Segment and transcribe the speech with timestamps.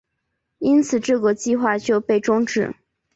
[0.57, 2.73] 因此这个计划就被终止。